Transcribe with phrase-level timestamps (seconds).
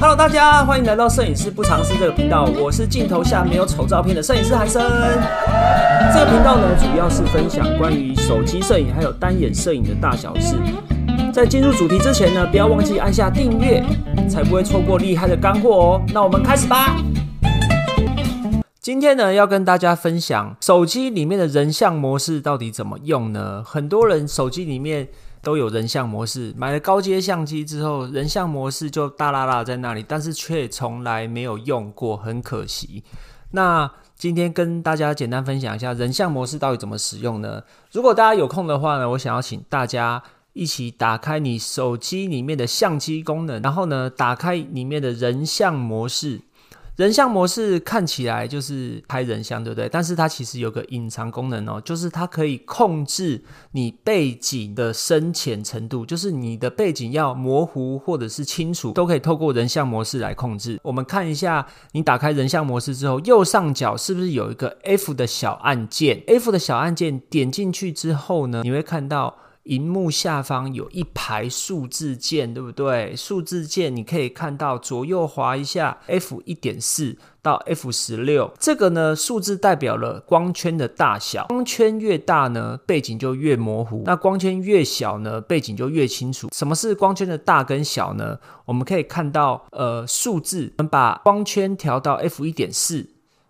[0.00, 4.80] Hello，大家欢迎来到摄影师不尝试这个频道，我是镜头下没有丑照片的摄影师韩生。
[6.14, 10.54] 这个频道呢，主要是分享关于手机摄影还有单眼摄影的大小事。
[11.32, 13.84] 在进入主题之前呢，不要忘记按下订阅，
[14.30, 16.02] 才不会错过厉害的干货哦。
[16.14, 16.96] 那我们开始吧。
[18.80, 23.64] 今天呢，要跟大家分享手机里面的人像模式到底怎么用呢？
[23.66, 25.08] 很多人手机里面。
[25.42, 33.02] 都有人像模式，买了高阶相机之后，人像模式就大啦啦在那里，但是却从来没有用过，很可惜。
[33.52, 37.62] 那今天跟大家简单分享一下人像模式到底怎么使用呢？
[37.92, 46.42] 如果大家有空的话呢，我想要请大家一起打开你手机里面的相机功能，然后呢，打开里面的人像模式。
[46.98, 49.88] 人像模式看起来就是拍人像，对不对？
[49.88, 53.40] 但是它其实有个隐藏功能哦，就是它可以控制
[53.70, 60.80] 你背景的深浅程度，就是你的背景要模糊或者是清楚，都可以透过人像模式来控制。
[60.82, 69.36] 我们看一下，你打开人像模式之后，右上角是不是有一个 F 的小按键？F 的小按键点进去之后呢，你会看到。
[69.68, 73.14] 荧幕下方有一排数字键，对不对？
[73.14, 86.48] 数字键你可以看到左右滑一下，F 一点四到 F 十六，这个呢数字代表了光圈的大小，光圈越大呢，背景就越模糊；那光圈越小呢，背景就越清楚。
[86.50, 88.38] 什么是光圈的大跟小呢？
[88.64, 93.06] 我们可以看到，呃，数字，我们把光圈调到 F 一点四，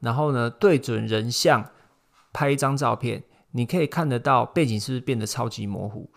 [0.00, 1.70] 然后呢对准人像
[2.32, 3.22] 拍一张照片。
[3.52, 6.08] 你可以看得到背景是不是变得超级模糊？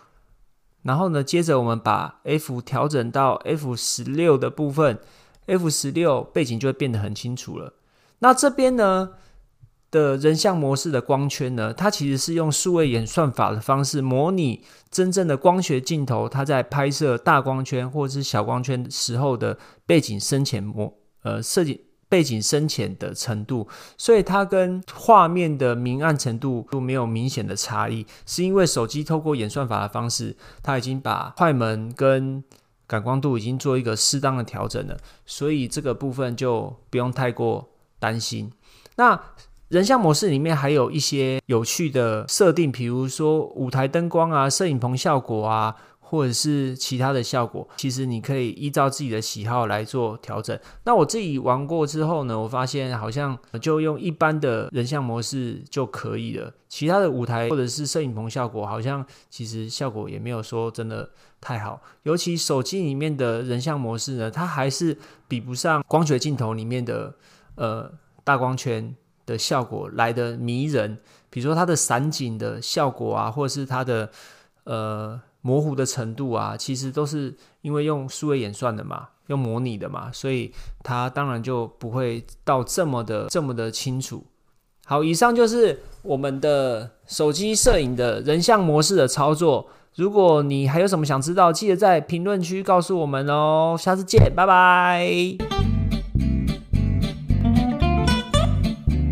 [0.84, 5.00] 然后呢，接着我们把 F 调整到 F 十六的部分
[5.46, 7.74] ，F 十六背景就会变得很清楚了。
[8.20, 9.12] 那这边呢
[9.90, 21.86] 的人像模式的光圈呢，它其实是用数位演算法的方式模拟真正的光学镜头，它在拍摄大光圈或者是小光圈时候的背景深浅模呃设计。
[22.14, 32.44] 背景深浅的程度，所以它跟画面的明暗程度都没有明显的差异，是因为手机透过演算法的方式，它已经把快门跟
[32.86, 38.52] 感光度已经做一个适当的调整了，所以这个部分就不用太过担心。
[38.98, 39.20] 那
[39.70, 45.76] 人像模式里面还有一些有趣的设定，比如说舞台灯光啊、摄影棚效果啊。
[46.14, 50.56] 或者是其他的效果，其实你可以依照自己的喜好来做调整。
[50.84, 56.54] 那我自己玩过之后呢，我发现好像就用一般的人像模式就可以了。
[56.70, 61.10] 其他的舞台或者是摄影棚效果，好像其实效果也没有说真的
[61.42, 61.82] 太好。
[62.04, 64.96] 尤其手机里面的人像模式呢，它还是
[65.28, 67.16] 比不上光学镜头里面的
[67.56, 67.92] 呃
[68.24, 71.00] 大光圈的效果来的迷人。
[71.32, 74.12] 比如说它的散景的效果啊，或者是它的
[74.66, 75.20] 呃。
[75.44, 84.26] 模糊的程度啊，其实都是因为用数位演算的嘛，用模拟的嘛，所以它当然就不会到这么的这么的清楚。
[84.86, 89.68] 好，以上就是我们的手机摄影的人像模式的操作。
[89.96, 93.76] 如果你还有什么想知道，记得在评论区告诉我们哦。
[93.78, 95.08] 下次见，拜拜。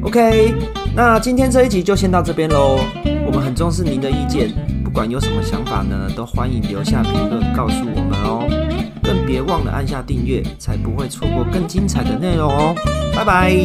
[0.04, 0.54] OK，
[0.96, 2.80] 那今天这一集就先到这边喽。
[3.28, 4.81] 我们很重视您的意见。
[4.92, 8.46] 不管有什么想法呢，都欢迎留下评论告诉我们哦。
[9.02, 12.76] 更别忘了按下订阅，才不会错过更精彩的内容哦。
[13.16, 13.56] 拜拜。